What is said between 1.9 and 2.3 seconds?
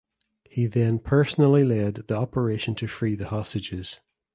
the